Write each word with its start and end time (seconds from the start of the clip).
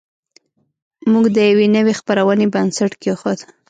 موږ 1.11 1.25
د 1.35 1.37
یوې 1.49 1.67
نوې 1.75 1.93
خپرونې 1.99 2.45
بنسټ 2.53 2.91
کېښود 3.01 3.39